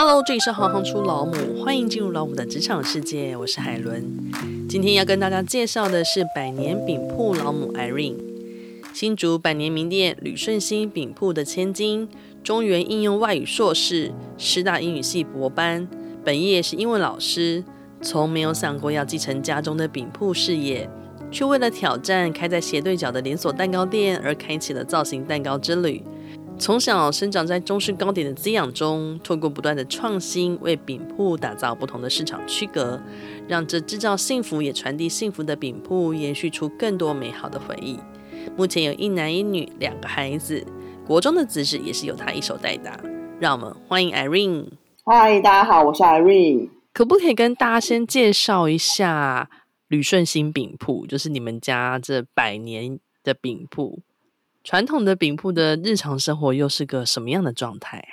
[0.00, 4.08] Hello，这里是行行出老母，欢迎进入老母的职场世界，我是海伦。
[4.68, 8.14] 今天要跟大家介绍的是百年饼铺老母 Irene，
[8.94, 12.08] 新竹百年名店旅顺兴饼铺的千金，
[12.44, 15.88] 中原应用外语硕士，师大英语系博班，
[16.24, 17.64] 本业是英文老师，
[18.00, 20.88] 从没有想过要继承家中的饼铺事业，
[21.32, 26.00] 却为了挑战开在斜对角的连锁蛋糕店而开启了造型蛋糕之旅。
[26.58, 33.00] 从小生长在中式糕点的滋养中，透过不断的创新，为饼铺打造不同的市场区隔，
[33.46, 37.96] 让这制造幸福也传递幸福的饼铺延续出更多美好的回忆。
[38.56, 40.66] 目前有一男一女两个孩子，
[41.06, 42.98] 国中的子子也是由他一手带大。
[43.38, 44.66] 让我们欢迎 Irene。
[45.04, 46.70] 嗨，大家好，我是 Irene。
[46.92, 49.48] 可不可以跟大家先介绍一下
[49.86, 54.00] 旅顺新饼铺，就是你们家这百年的饼铺？
[54.68, 58.04] 传统的饼铺的日常生活又是个什么样的状态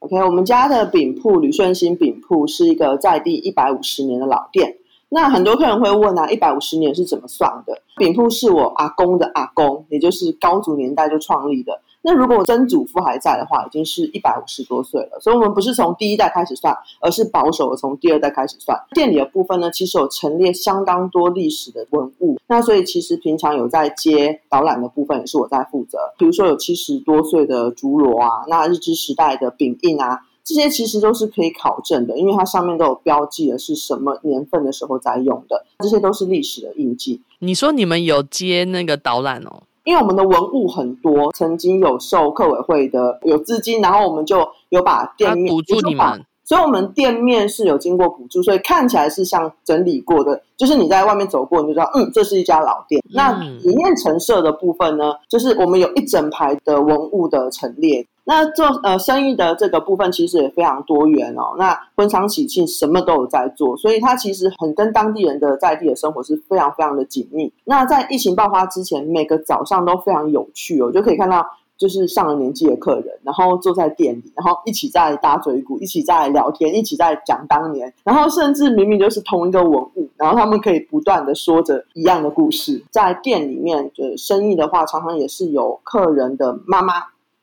[0.00, 4.76] ？OK，我们家的饼铺旅顺新饼铺是一个在地一百五十年的老店。
[5.08, 7.80] 那很多客人会问啊，一百五十年是怎么算的？
[7.96, 11.80] 饼铺是我阿公的阿公，也就是高祖年代就创立的。
[12.06, 15.18] 那如果曾祖父还在的话，已经是一百五十多岁了。
[15.20, 18.80] 所以，我们不是从第一代开始算，而是保守的从第二代开始算。
[18.92, 22.38] 店里的部分呢，其实有陈列相当多历史的文物。
[22.46, 25.98] 那所以，其实平常有在接导览的部分，也是我在负责。
[26.16, 37.20] 比如说，有七十多岁的竹锣啊，那日治时代的饼印啊，这些其实都是可以考证的，因为它上面都有标记的是什么年份的时候在用的，这些都是历史的印记。
[37.40, 39.64] 你说你们有接那个导览哦？
[39.86, 53.00] 因为我们的文物很多，曾经有受客委会的有资金，然后我们就有把店面补助你们，所以我们店面是有经过补助，所以看起来是像整理过的，就是你在外面走过你就知道，嗯，这是一家老店。
[53.06, 58.04] 嗯、那里面陈设的部分呢，就是我们有一整排的文物的陈列。
[58.28, 61.54] 那做呃生意的这个部分其实也非常多元哦。
[61.56, 67.52] 那婚丧喜庆什么都有在做，所以它其实很跟当地人的在地的生活是非常非常的紧密。
[67.64, 71.46] 那在疫情爆发之前，每个早上都非常有趣哦，就可以看到
[71.78, 82.82] 就是上了年纪的客人，然后坐在店里，然后一起在打嘴鼓，一起在聊天，一起在讲当年，然后甚至明明就是同一个文物，然后他们可以不断的说着一样的故事。
[82.90, 86.94] 在店里面的生意的话，常常也是有客人的妈妈。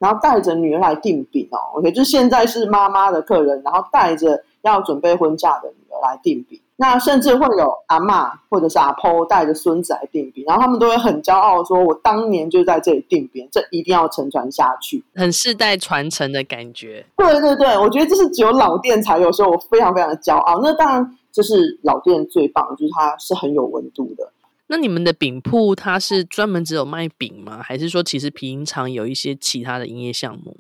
[0.03, 6.59] 然后带着女儿来订饼哦，OK，就现在是妈妈的客人，然后带着要准备婚嫁的女儿来订饼。
[6.75, 20.59] 那甚至会有阿嬷或者是阿婆带着孙子来订饼，然后他们都会很骄傲说：“我当年就在这里订饼，这一定要承传下去，很世代传承的感觉。”对对对，我觉得这是只有老店才有，所以我非常非常的骄傲。
[20.61, 24.31] 那当然，这是老店最棒，就是它是很有温度的。
[24.73, 27.59] 那你们的饼铺它是专门只有卖饼吗？
[27.61, 30.57] 还是说其实平常有一些其他的营业项目？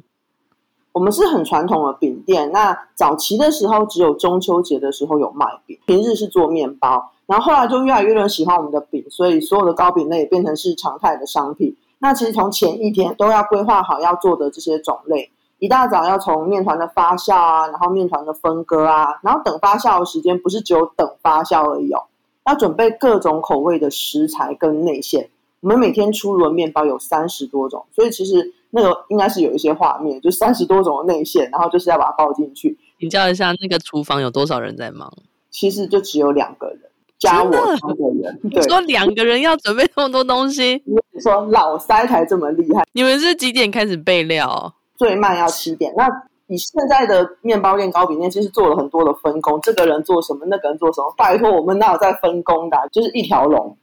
[0.91, 2.51] 我们是很传统的饼店。
[2.51, 7.11] 那早期的时候只有中秋节的时候有卖饼，平日是做面包。
[7.25, 11.75] 然后后来就越来越多人喜欢我们的饼，所以所有的糕饼类也变成是常态的商品。
[11.97, 22.03] 那其实从前一天都要规划好要做的这些种类，一大早要从面团的发酵啊，然后面团的分割啊，然后等发酵的时间不是只有等发酵而已哦。
[22.45, 25.29] 要准备各种口味的食材跟内馅，
[25.61, 32.77] 我们每天出炉的面包有三十多种，所以其实那个应该是有一些画面，就三十多种的内馅，然后就是要把它包进去。
[32.99, 35.11] 请教一下，那个厨房有多少人在忙？
[35.49, 36.79] 其实就只有两个人，
[37.19, 38.39] 加我三个人。
[38.49, 42.83] 对，说两个人要准备这么多东西，你说老塞才这么厉害。
[42.93, 44.73] 你们是几点开始备料？
[44.97, 45.93] 最慢要七点。
[45.95, 46.07] 那
[46.53, 49.59] 你现在的面包店、糕饼店，其实做了很多的分工。
[49.61, 51.11] 这个人做什么，那个人做什么。
[51.17, 52.77] 拜托，我们哪有在分工的？
[52.91, 53.75] 就是一条龙，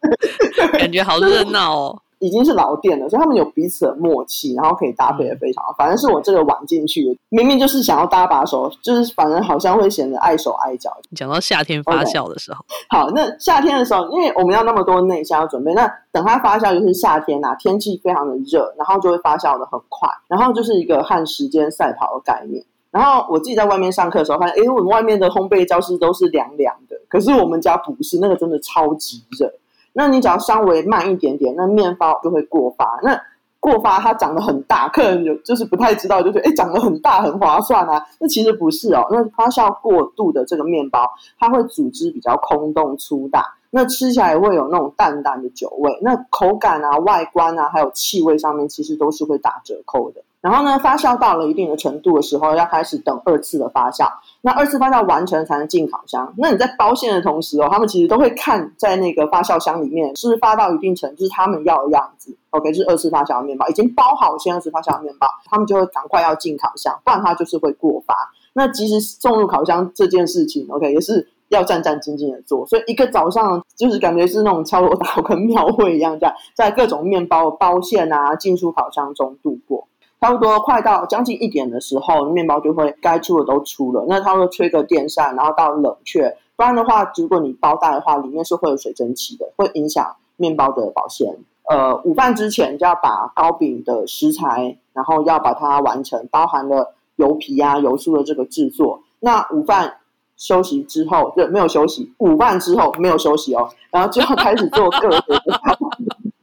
[0.74, 1.98] 感觉好热闹哦。
[2.20, 5.74] 已经是老店了，所以他们有彼此的默契，然后可以搭配的非常好。
[5.76, 10.96] 反正是我这个晚进去，明明就是想要搭把手，就是反正好像会显得碍手碍脚。
[11.16, 12.96] 讲到夏天发酵的时候，okay.
[12.96, 22.62] 好，那夏天的时候，因为我们要那么多内馅要准备，那等它发酵就是夏天呐、啊，天气非常的热，然后就会发酵的很快，然后就是一个和时间赛跑的概念。
[22.90, 29.50] 然后我自己在外面上课的时候，发现，哎，我们外面的烘焙教室都是凉凉的，可是我们家不是，那个真的超级热。
[29.92, 32.98] 那你只要稍微慢一点点，那面包就会过发。
[33.02, 33.20] 那
[33.58, 38.02] 过发它长得很大，客人有就是不太知道，就觉得诶长得很大很划算啊。
[38.18, 41.06] 那其实不是哦，那发酵过度的这个面包，
[41.38, 50.22] 它会组织比较空洞粗大，那吃起来会有那种淡淡的酒味，那口感啊、外观啊，还有气味上面，其实都是会打折扣的。
[50.40, 54.08] 然后呢，发酵到了一定的程度的时候，要开始等二次的发酵。
[54.40, 56.32] 那二次发酵完成才能进烤箱。
[56.38, 62.34] 那你在包馅的同时哦，他们其实都会看在那个发酵箱里面是不是发到一定程度，就是他们要的样子。
[62.50, 68.14] OK，是二次发酵的面包，已经包好先二次发酵的面包，他们就会赶快要进烤箱，不然它就是会过发。
[68.54, 72.66] 那其实送入烤箱这件事情，OK 也是要战战兢兢的做。
[72.66, 79.86] 所以一个早上就是感觉是那种敲锣打鼓跟庙会一样，在在各种面包包馅啊进出烤箱中度过。
[80.20, 84.04] 差不多快到将近一点的时候，面包就会该出的都出了。
[84.06, 86.36] 那它会吹个电扇，然后到冷却。
[86.56, 91.38] 不然的话，如果你包袋的话，里面是会有水蒸气的，会影响面包的保鲜。
[91.70, 99.02] 呃，午饭之前就要把糕饼的食材，然后要把它完成，包含了油皮啊、油酥的这个制作。
[99.20, 99.96] 那午饭
[100.36, 102.12] 休息之后，对，没有休息。
[102.18, 105.18] 午饭之后没有休息哦，然后就要开始做各种。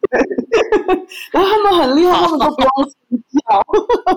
[1.31, 3.62] 然后他们很厉害，他们都不用睡觉。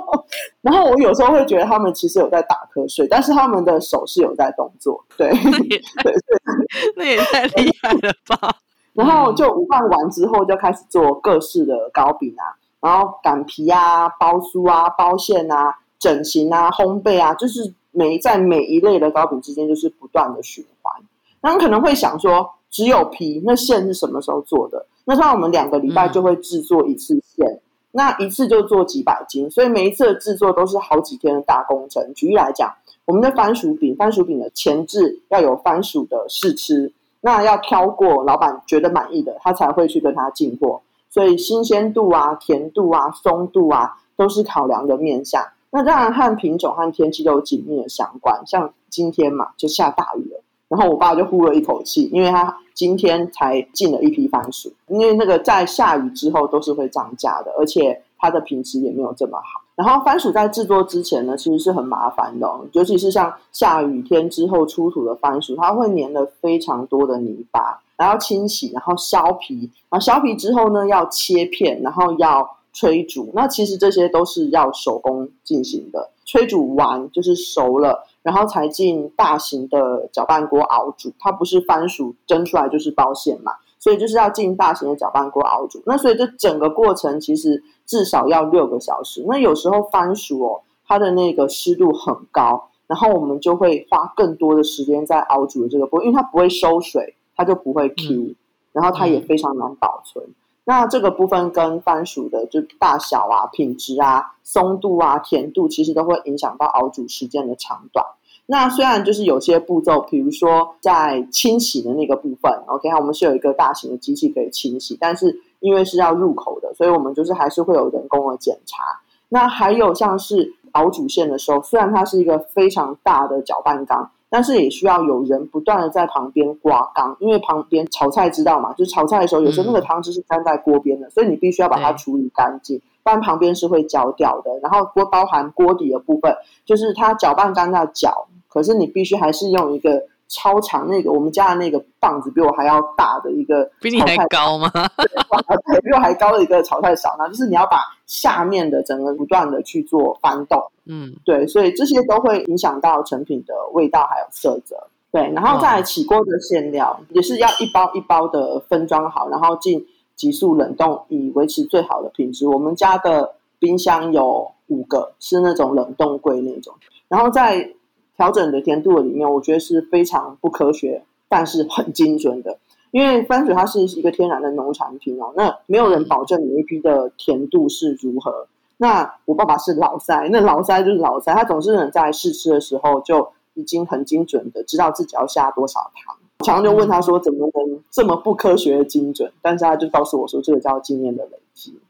[0.63, 5.05] 然后我有时候会觉得他们其实有在打瞌睡，但是他们的手是有在动作。
[5.17, 5.31] 对，
[6.97, 8.57] 那也太厉害了吧！
[8.93, 12.45] 然后就午饭完之后就开始做各式的糕饼啊，
[12.81, 20.93] 然后擀皮啊、包酥啊、包馅啊、整形啊、烘焙啊，就是每在每一类的糕饼之间就是不断的循环。
[21.41, 24.87] 那你可能会想说，只有皮，那馅是什么时候做的？
[25.05, 27.61] 那像我们两个礼拜就会制作一次馅，嗯、
[27.93, 32.15] 那一次就做几百斤，所以每一次的制作都是好几天的大工程。
[32.15, 32.73] 举例来讲，
[33.07, 40.81] 我们的番薯饼，番薯饼的前置要有番薯的试吃，那要挑过老板觉得满意的，他才会去跟他进货。
[41.09, 45.45] 所以新鲜度啊、甜度啊、松度啊，都是考量的面向。
[45.73, 48.43] 那当然和品种和天气都有紧密的相关。
[48.47, 50.41] 像今天嘛，就下大雨了。
[50.71, 59.61] 然后我爸就呼了一口气，因为他今天才进了一批番薯，因为那个在下雨之后都是会涨价的，而且它的品质也没有这么好。
[59.75, 76.11] 然后番薯在制作之前呢，其实是很麻烦的哦，尤其是像下雨天之后出土的番薯，它会粘了非常多的泥巴，然后清洗，然后削皮，然后削皮之后呢要切片，然后要催煮，那其实这些都是要手工进行的。
[76.25, 78.07] 催煮完就是熟了。
[78.23, 85.83] 然后才进大型的搅拌锅熬煮，它不是番薯蒸出来就是包馅嘛，所以就是要进大型的搅拌锅熬煮。
[85.87, 89.25] 那所以这整个过程其实至少要六个小时。
[89.27, 98.35] 那有时候番薯哦，它的那个湿度很高，然后我们就会花更多的时间在熬煮的这个锅，因为它不会收水，它就不会 Q，
[98.73, 100.25] 然后它也非常难保存。
[100.71, 108.07] 那这个部分跟番薯的就大小啊、品质啊、松度啊、甜度，其实都会影响到熬煮时间的长短。
[108.47, 118.85] 那虽然就是有些步骤，比如说在清洗的那个部分，OK，我们是有一个大型的机器可以清洗，但是因为是要入口的，所以我们就是还是会有人工的检查。
[119.29, 124.13] 那还有像是熬煮线的时候，虽然它是一个非常大的搅拌缸。
[124.31, 134.59] 但是也需要有人不断的在旁边刮缸，因为旁边炒菜知道嘛，就是炒菜的时候，有时候那个汤汁是粘在锅边的，嗯、所以你必须要把它处理干净，不然旁边是会焦掉的。
[134.63, 136.35] 然后锅包含锅底的部分，
[136.65, 140.05] 就是它搅拌干要搅，可是你必须还是用一个。
[140.31, 144.71] 超长那个，我们家的那个棒子比我还要大的一个，比你还高吗？
[145.67, 154.77] 对，比我还高的一个炒菜勺，那就是你要把下面的整个不断的去做翻动，嗯，对，所以这些都会影响到成品的味道还有色泽，
[155.11, 159.85] 对，然后再来起锅的馅料也是要一包一包的分装好，然后进
[160.15, 162.47] 急速冷冻以维持最好的品质。
[162.47, 166.73] 我们家的冰箱有五个，是那种冷冻柜那种，
[167.09, 167.73] 然后在。
[168.21, 172.59] 调整的甜度里面，我觉得是非常不科学，但是很精准的。
[172.91, 178.47] 因为番薯它是一个天然的农产品哦，那没有人保证每一批的甜度是如何。
[178.77, 186.15] 那我爸爸是老塞，那老塞就是老塞，他总是能在试吃的时候就已经很精准的知道自己要下多少糖。
[186.45, 189.33] 常常就问他说，怎么能这么不科学的精准？
[189.41, 191.81] 但是他就告诉我说，这个叫经验的累积。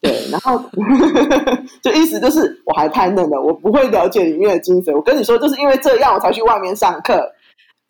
[0.00, 0.58] 对，然后
[1.82, 4.94] 就意思就是我还太嫩了，我不会了解里面的精髓。
[4.94, 7.34] 我跟你说，就是因为这样，我才去外面上课。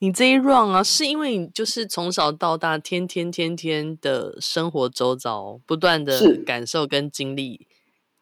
[0.00, 7.66] 你这一 run 啊，是因为你就是从小到大，天天天天的生活周遭，不断的感受跟经历，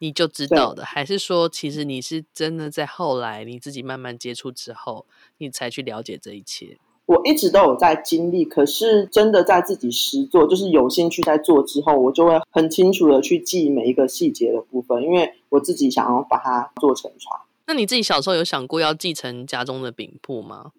[0.00, 5.06] 你就知道的，还是说，其实你是真的在后来你自己慢慢接触之后，
[5.38, 6.78] 你才去了解这一切？
[7.08, 17.40] 我一直都有在经历，可是真的在自己实做，就是有兴趣在做之后，我就会很清楚的去记每一个细节的部分，因为我自己想要把它做成床。
[17.66, 20.72] 那你自己小时候有想过要继承家中的饼铺吗？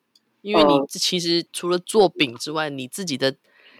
[0.43, 3.33] 因为你其实除了做饼之外，你自己的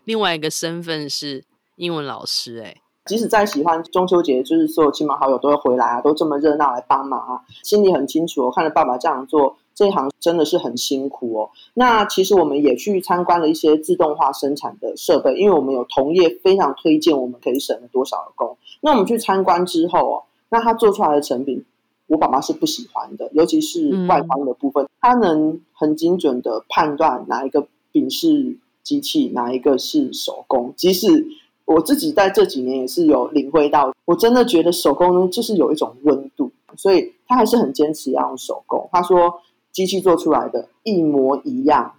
[0.06, 1.44] 另外一个身份是
[1.76, 2.78] 英文老师，哎。
[3.06, 8.46] 即使再喜欢中秋节，就是所有亲朋好友都会回来啊，都这么热闹来帮忙啊，心里很清楚。
[8.46, 11.52] 我看着爸爸这样做，这行真的是很辛苦哦。
[11.74, 18.58] 那其实我们也去参观了一些自动化生产的设备，因为我们有同业非常推荐，我们可以省了多少的工。
[18.82, 21.64] 那我们去参观之后哦，那他做出来的成品
[22.08, 30.74] 我爸爸是不喜欢的，尤其是外观的部分，他能很精准的判断哪一个饼是机器，哪一个是手工。
[30.76, 31.26] 即使
[31.64, 38.90] 我自己在这几年也是有领会到，我真的觉得手工呢就是有一种温度，所以他还是很坚持要用手工。
[38.92, 41.94] 他说机器做出来的一模一样，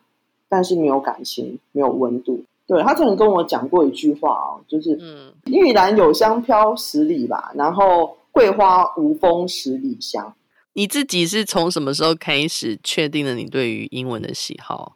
[0.49, 2.45] 但是没有感情，没有温度。
[2.67, 8.17] 对，他曾经跟我讲过一句话哦，就是嗯，玉兰有香飘十里吧，然后。
[8.33, 10.33] 桂花无风十里香。
[10.75, 14.95] 你自己是从什么时候开始确定了你对于英文的喜好？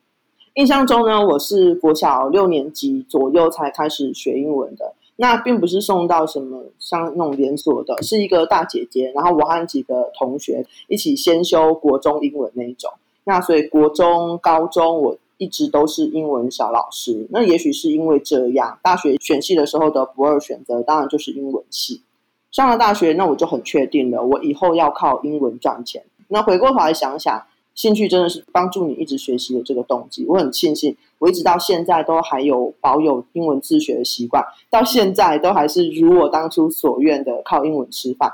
[0.54, 4.95] 印象中呢，我是国小六年级左右才开始学英文的。
[5.16, 12.90] 那并不是送到什么像那种连锁的，是一个大姐姐，然后我和几个同学一起先修国中英文那一种。
[13.25, 17.26] 那所以国中、高中我一直都是英文小老师。
[17.30, 22.02] 那也许是因为这样，大学选系的时候的不二选择当然就是英文系。
[22.50, 26.04] 上了大学，那我就很确定了，我以后要靠英文赚钱。
[26.28, 27.42] 那回过头来想想，
[27.75, 30.25] 兴趣真的是帮助你一直学习的这个动机。
[30.28, 38.31] 我很庆幸，我一直到现在都还有保有英文自学的习惯，到现在都还是如我当初所愿的靠英文吃饭。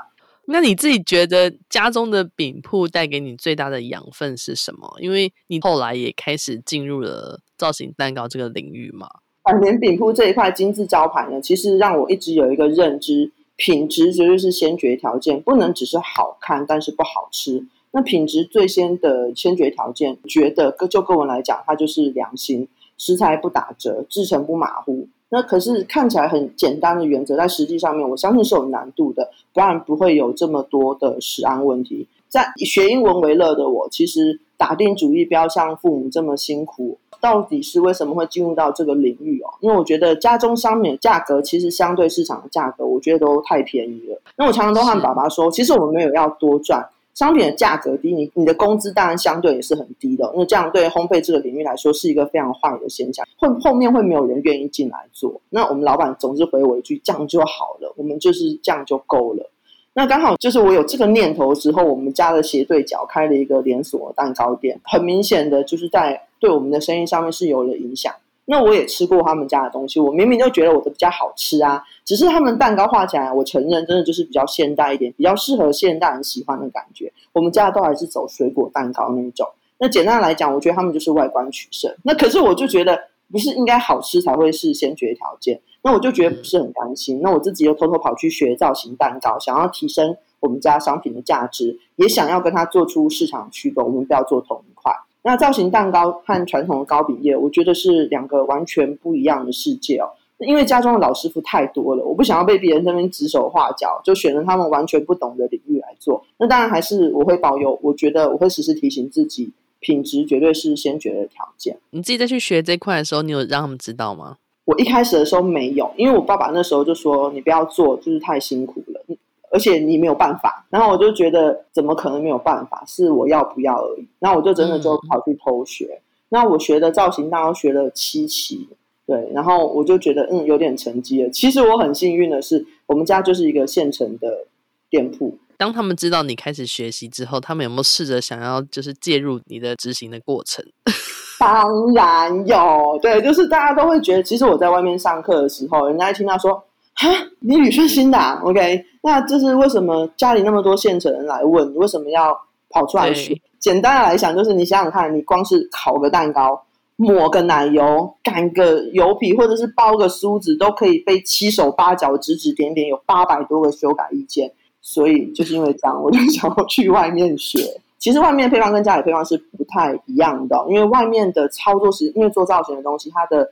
[0.47, 4.93] 那你自己觉得家中的饼铺带给你最大的养分是什么？
[4.99, 9.07] 因为你后来也开始进入了造型蛋糕这个领域嘛。
[9.43, 13.31] 百年饼铺这一块金字招牌呢，其实让我一直有一个认知。
[13.55, 17.67] 品质绝对是先决条件，不能只是好看，但是不好吃。
[17.91, 22.67] 那品质最先的先决条件，觉得就个人来讲，它就是良心，
[23.01, 25.07] 食材不打折，制成不马虎。
[25.29, 32.07] 那可是看起来很简单的原则，在实际上面，我相信是有难度的，不然不会有这么多的食安问题。
[32.29, 36.99] 在学英文为乐的我，其实打定主意不要像父母这么辛苦。
[37.19, 39.49] 到底是为什么会进入到这个领域哦？
[39.61, 44.21] 因为我觉得家中商品的价格其实相对市场的价格，我觉得都太便宜了。
[44.37, 50.31] 那我常常都和爸爸说，其实我们没有要多赚，商品的价格低，你你的工资当然相对也是很低的。
[50.35, 55.41] 那这样对烘焙这个领域来说是一个非常坏的现象，会后面会没有人愿意进来做。
[55.49, 59.49] 那我们老板总是回我一句：“这样就好了，我们就是这样就够了。”
[59.93, 68.13] 那刚好就是我有这个念头之后，我们家的斜对角开了一个连锁蛋糕店，很明显的就是在对我们的生意上面是有了影响。
[68.45, 77.11] 那我也吃过他们家的东西，我明明就觉得我的比较好吃啊，只是他们蛋糕画起来，我承认真的就是比较现代一点，比较适合现代人喜欢的感觉。
[77.33, 79.47] 我们家都还是走水果蛋糕那一种。
[79.77, 81.95] 那简单来讲，我觉得他们就是外观取胜。
[82.03, 82.99] 那可是我就觉得。
[83.31, 87.21] 不是应该好吃才会是先决条件，那我就觉得不是很甘心。
[87.21, 94.93] 那我自己又偷偷跑去学造型蛋糕，想要提升我们家商品的价值，也想要跟它做出市场区隔，我们不要做同一块。
[95.23, 100.09] 那造型蛋糕和传统的糕饼业，我觉得是两个完全不一样的世界哦。
[100.39, 106.23] 因为家中的老师傅太多了，我不想要被别人在那边指手画脚，就选择他们完全不懂的领域来做。
[106.37, 109.51] 那当然还是我会保有，我觉得我会时时提醒自己。
[109.83, 111.75] 品质绝对是先决的条件。
[111.89, 114.37] 你自己在去学这块的时候，你有让他们知道吗？
[114.65, 119.03] 我一开始的时候没有，因为我爸爸那时候就说：“你不要做，就是太辛苦了，
[119.51, 122.83] 而且你没有办法。”然后我就觉得，怎么可能没有办法？
[122.87, 124.07] 是我要不要而已。
[124.19, 125.85] 然后我就真的就跑去偷学。
[125.85, 128.67] 嗯、那我学的造型大概学了七期，
[129.05, 129.29] 对。
[129.33, 131.29] 然后我就觉得，嗯，有点成绩了。
[131.29, 134.47] 其实我很幸运的是，我们家就是一个现成的
[134.89, 135.37] 店铺。
[135.57, 140.65] 当他们知道你开始学习之后，他们有没有试着想要就是介入你的执行的过程？
[141.39, 146.53] 当然有，对，就是大家都会觉得，其实我在外面上课的时候，人家一听到说，
[146.93, 152.39] 哈，你吕顺新的啊，OK，那这是为什么家里那么多现成人来问你为什么要
[152.69, 153.35] 跑出来学？
[153.59, 156.63] 简单的来讲，就是你想想看，你光是烤个蛋糕，
[156.95, 164.51] 抹个奶油，擀个油皮，或者是包个梳子，都可以被七手八脚指指点点，有八百多个修改意见。
[164.81, 167.59] 所以就是因为这样，我就想要去外面学。
[167.99, 173.51] 其实外面配方跟家里配方是不太一样的，因为外面的操作是，因为做造型的东西，它的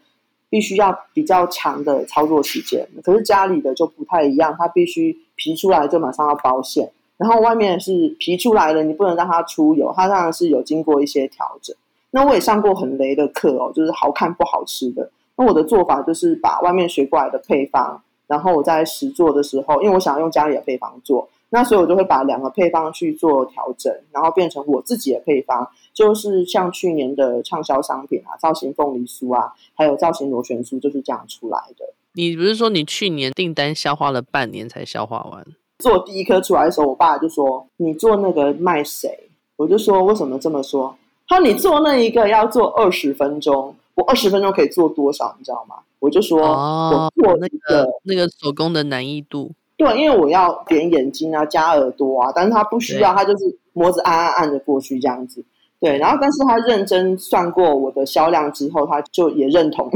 [0.50, 2.88] 必须要比较长的操作时间。
[3.04, 11.76] 可是家里的就不太一样，它必须皮出来就马上要包馅，然后外面是皮出来了，你不能让它出油，它当然是有经过一些调整。
[12.12, 15.12] 那我也上过很雷的课哦，就是好看不好吃的。
[15.36, 18.02] 那我的做法就是把外面学过来的配方。
[18.28, 31.94] 然后我在实做的时候，因为我想要用家里的配方做，那所以我就会把两个配方去做调整，然后变成我自己的配方，就是像去年的畅销商品啊，造型凤梨酥啊，还有造型螺旋酥，就是这样出来的。
[32.14, 35.46] 你不是说你去年订单消化了半年才消化完？
[35.80, 40.94] 做第一颗出来的时候，我爸就说：“你做那个卖谁？”我就说：“为什么这么说？”
[41.28, 45.34] 他说：“你做那一个要做二十分钟，我二十分钟可以做多少？
[45.38, 55.42] 你知道吗？”我就说，哦、我做那个那个手工的难易度，对，因为我要点眼睛啊，加耳朵啊，但是他不需要，他就是模子按按按着过去这样子。
[55.80, 59.90] 对，然后但是他认真算过我的销量之后，他就也认同。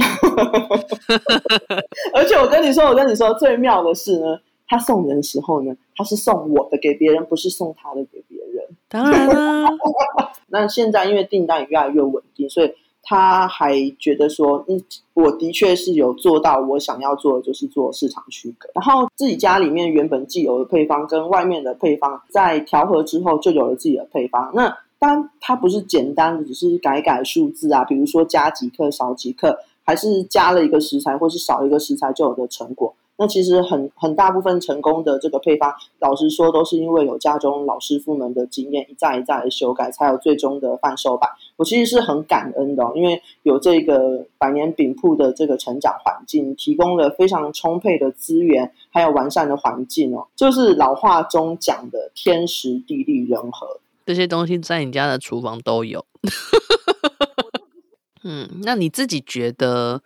[2.16, 8.66] 而且我跟你说，我跟你说，最妙的是呢，他送人的时候呢，他是送我的给别人，不是送他的给别人。
[8.88, 9.68] 当然了，
[10.48, 12.74] 那现在因为订单也越来越稳定，所以
[13.04, 14.82] 他还觉得说，嗯，
[15.14, 18.70] 我的确是有做到我想要做的，就是做市场区隔。
[18.74, 24.52] 然后自己家里面原本既有的配方跟外面的配方在调和之后，就有了自己的配方。
[24.56, 32.96] 那但它不是简单的，只是改改数字啊，比如说加几克、少几克，还是加了一个食材或是少一个食材就有的成果。
[33.18, 41.30] 那其实很很大部分成功的这个配方，老实说都是因为有家中老师傅们的经验，一再一再的修改，才有最终的贩售版。
[41.56, 53.80] 我其实是很感恩的，因为有这个百年饼铺的这个成长环境，提供了非常充沛的资源，还有完善的环境哦，就是老话中讲的天时地利人和。
[54.06, 56.04] 这些东西在你家的厨房都有。
[58.26, 60.02] 嗯，那你自己觉得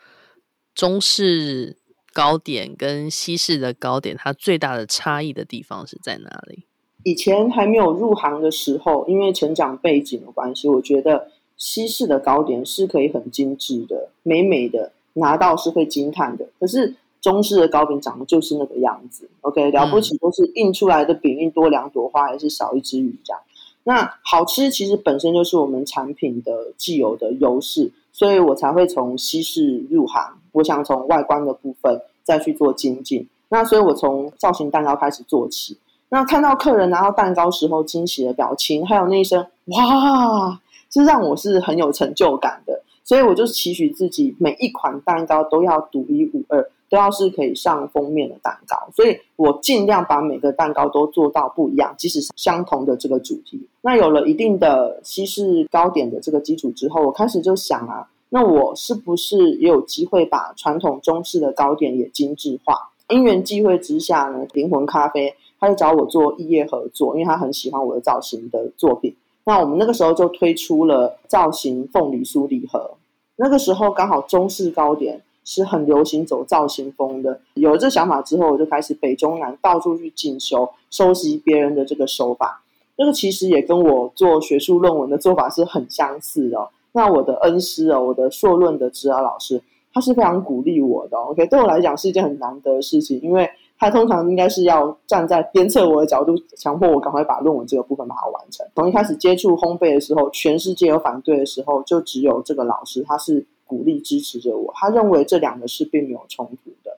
[0.75, 1.77] 中式
[2.17, 6.63] 糕点跟西式的糕点，它最大的差异的地方是在哪里？
[7.03, 16.47] 以前还没有入行的时候，因为成长背景的关系，我觉得西式的糕点是可以很精致的、美美的，拿到是会惊叹的。
[16.59, 23.39] 可是中式的糕饼长得就是那个样子，OK，了不起都是印出来的饼，印多两朵花，还是少一只鱼这样。
[23.83, 30.39] 那好吃其实本身就是我们产品的既有的优势，所以我才会从西式入行。
[30.57, 33.27] 我想从外观的部分再去做精进。
[33.49, 35.77] 那所以我从造型蛋糕开始做起。
[36.09, 40.59] 那看到客人拿到蛋糕时候惊喜的表情，还有那一声“哇”，
[40.91, 42.81] 是让我是很有成就感的。
[43.03, 46.69] 所以我就期许自己每一款蛋糕都要独一无二。
[46.89, 53.67] 都要是可以上封面的蛋糕，所以我尽量把每个蛋糕都做到不一样，即使是相同的这个主题。
[53.81, 62.91] 那有了一定的西式糕点的这个基础之后，我开始就想啊，那我是不是也有机会把传统中式的糕点也精致化？
[63.09, 69.15] 因缘际会之下呢，灵魂咖啡他就找我做异业合作，因为他很喜欢我的造型的作品。
[69.45, 72.95] 那我们那个时候就推出了造型凤梨酥礼盒，
[73.37, 75.21] 那个时候刚好中式糕点。
[75.49, 77.39] 是很流行走造型风的。
[77.53, 82.61] 有了这想法之后，我就开始北中南到处去进修，收集别人的这个手法。
[82.97, 86.67] 这个其实也跟我做学术论文的做法是很相似的。
[86.91, 89.61] 那我的恩师哦，我的硕论的指导老师，
[89.93, 91.17] 他是非常鼓励我的。
[91.17, 98.65] OK，对我来讲是一件很难得的事情，因为他通常应该是要站在鞭策我的角度，强迫我赶快把论文这个部分把它完成。
[98.75, 103.45] 从一开始接触烘焙的时候，全世界有反对的时候，就只有这个老师，他是。
[103.69, 106.97] 鼓励支持着我，他认为这两个是并没有冲突的。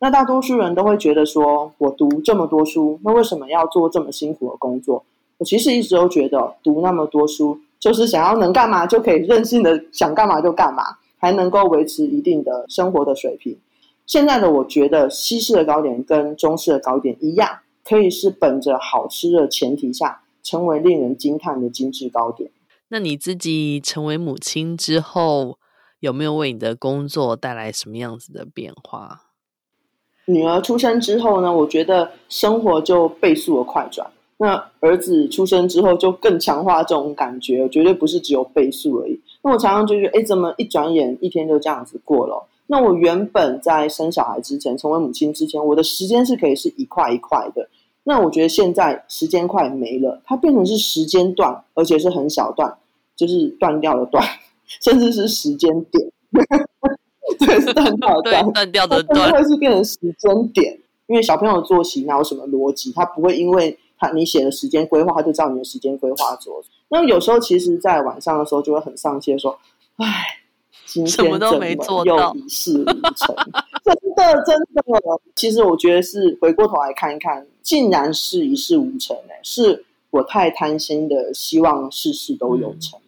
[0.00, 5.04] 那大多数人都会觉得说，我读这么多书，那为什么要做这么辛苦的工作？
[5.38, 13.58] 我其实一直都觉得，读那么多书就是想要能干嘛就可以任性的想干嘛就干嘛，还能够维持一定的生活的水平。
[14.06, 22.50] 现在的我觉得，西式的糕点跟中式的糕点一样，可以是本着好吃的前提下，成为令人惊叹的精致糕点。
[22.88, 25.58] 那你自己成为母亲之后，
[26.00, 29.22] 有没有为你的工作带来什么样子的变化？
[30.26, 34.10] 女儿出生之后呢，我觉得生活就倍速的快转。
[34.42, 39.20] 那儿子出生之后，就更强化这种感觉，绝对不是只有倍数而已。
[39.42, 42.48] 那我常常就觉得，哎，怎么一转眼一天就这样子过了？
[42.66, 47.68] 那我原本在生小孩之前，成为母亲之前，我的时间是可以是一块一块的。
[48.04, 52.78] 那我觉得现在时间快没了，它变成是时间段，而且是很小段，
[53.14, 54.24] 就是断掉的断。
[54.80, 56.12] 甚至是时间点，
[57.40, 60.78] 对，是断掉的 断，断掉的断，会是变成时间点。
[61.08, 62.92] 因为小朋友的作息哪有什么逻辑？
[62.92, 66.60] 他不会因为他你写的时间规划，他就照你的时间规划做。
[66.88, 69.56] 那有时候其实，在晚上的时候就会很丧气，说
[69.98, 70.08] ：“唉，
[70.86, 71.38] 今天怎么
[72.04, 73.36] 又一事无成？”
[73.84, 74.82] 真的，真的。
[75.36, 79.16] 其实我觉得是回过头来看一看，竟然是一事无成。
[79.28, 82.98] 哎，是我太贪心的，希望事事都有成。
[82.98, 83.02] 嗯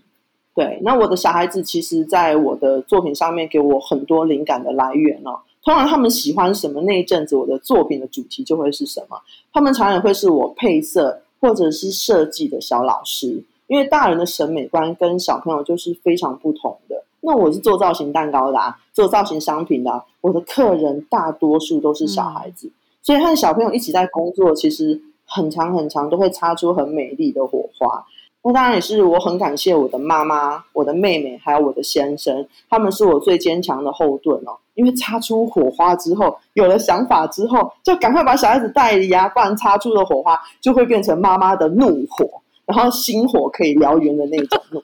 [0.54, 5.40] 对，那我的小孩子其实，在我的作品上面给我很多灵感的来源哦。
[5.64, 9.20] 通常他们喜欢什么，那一阵子我的作品的主题就会是什么。
[9.52, 17.04] 他们常常会是我配色或者是设计的小老师，因为大人的审美观跟小朋友就是非常不同的。
[17.20, 28.04] 那我是做造型蛋糕的啊，做造型商品的啊，我的客人大多数都是小孩子，嗯，所以和小朋友一起在工作，其实很长很长都会擦出很美丽的火花。
[28.42, 34.58] 那当然也是我很感谢我的妈妈、我的妹妹还有我的先生，他们是我最坚强的后盾哦。
[34.74, 42.26] 因为擦出火花之后，有了想法之后，就赶快把小孩子带离啊，不然擦出的火花就会变成妈妈的怒火，
[42.66, 44.80] 然后心火可以燎原的那种怒。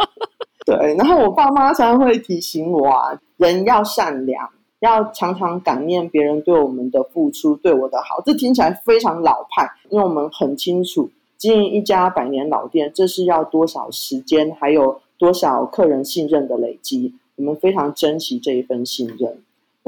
[0.67, 8.21] 对，然后我爸妈常常会提醒我啊，人要善良，要常常感念别人对我们的付出，对我的好。
[8.27, 17.15] 这听起来非常老派，因为我们很清楚，经营一家百年老店，这是要多少时间，还有多少客人信任的累积。
[17.37, 19.39] 我们非常珍惜这一份信任。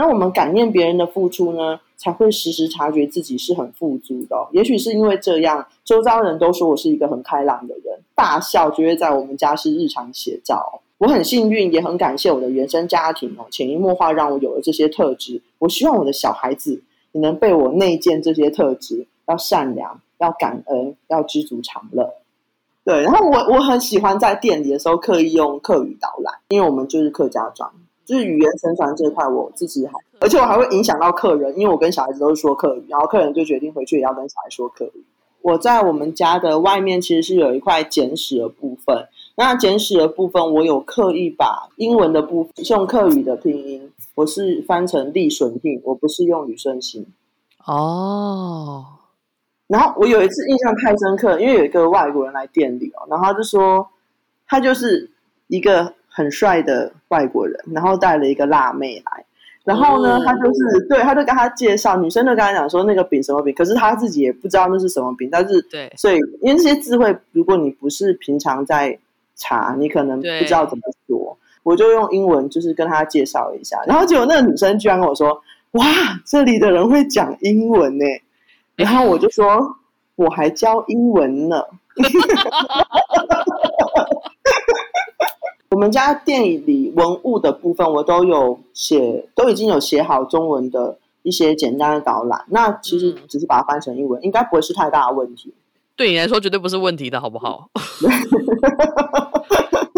[0.01, 4.49] 那我们感念别人的付出呢，才会时时察觉自己是很富足的。
[4.51, 10.81] 也许是因为这样，周遭人都说我是一个很开朗的人，大笑就会在我们家是日常写照。
[10.97, 15.43] 我很幸运，也很感谢我的原生家庭哦，潜移默化让我有了这些特质。
[15.59, 16.83] 我希望我的小孩子
[17.13, 22.15] 也能被我内建这些特质：要善良，要感恩，要知足常乐。
[22.85, 27.71] 对，然后我我很喜欢在店里的时候刻意用客语导览，因为我们就是客家庄。
[28.11, 35.05] 就是语言承传这一块，我自己还，而且我还会影响到客人，因为我跟小孩子都是说客语，然后客人就决定回去也要跟小孩说客语。
[35.43, 47.07] 我在我们家的外面其实是有一块简史的部分，那简史的部分我有刻意把英文的部分用客语的拼音，我是翻成利顺庆，我不是用语顺兴。
[47.65, 48.87] 哦，
[49.69, 53.89] 然后我有一次印象太深刻，因为有一个外国人来店里哦，然后他就说
[54.49, 55.13] 他就是
[55.47, 55.95] 一个。
[56.21, 59.25] 很帅的外国人，然后带了一个辣妹来，
[59.65, 68.99] 然后呢，他就是对，他就跟他介绍，女生就跟他讲说那个饼什么饼，可是他自己也不知道那是什么饼，但是对，所以因为这些智慧，如果你不是平常在
[69.35, 75.87] 查，你可能不知道怎么说，我就用英文就是跟他介绍一下，然后结果那个女生居然跟我说，哇，
[76.27, 78.05] 这里的人会讲英文呢，
[78.77, 79.79] 然后我就说
[80.17, 81.63] 我还教英文呢。
[85.71, 92.45] 我们家店里文物的部分，我都有写，都已经有写好中文的一些简单的导览。
[92.49, 95.55] 那其实只是把它翻成英文，应该不会是太大的问题。
[95.95, 97.71] 对你来说，绝对不是问题的，好不好？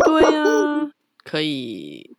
[0.05, 0.91] 对呀、啊，
[1.25, 2.11] 可以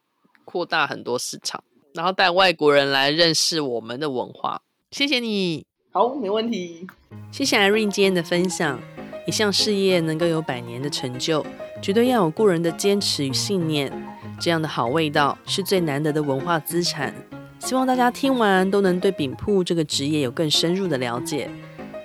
[0.46, 1.63] 扩大很多市场，
[1.94, 4.63] 然后带外国人来认识我们的文化。
[4.89, 6.88] 谢谢你，好，没问题。
[7.32, 8.80] 谢谢 Irene 今天的分享。
[9.26, 11.46] 一项事业能够有百年的成就，
[11.84, 13.91] 绝对要有过人的坚持与信念。
[14.39, 17.13] 这样的好味道是最难得的文化资产。
[17.60, 21.50] 希望大家听完都能对饼铺这个职业有更深入的了解。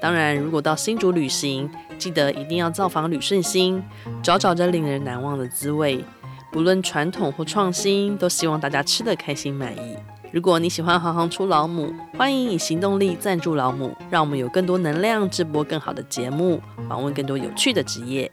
[0.00, 3.80] 当然，如果到新竹旅行，记得一定要造访旅顺兴，
[4.20, 6.04] 找找这令人难忘的滋味。
[6.50, 9.96] 不论传统或创新，都希望大家吃得开心满意。
[10.32, 18.28] 如果你喜欢行行出老母，欢迎以行动力赞助老母，让我们有更多能量直播更好的节目，访问更多有趣的职业。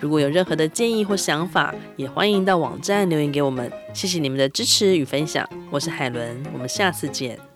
[0.00, 3.70] 如果有任何的建议或想法，也欢迎到网站留言给我们。
[3.92, 7.49] 谢谢你们的支持与分享，我是海伦，我们下次见。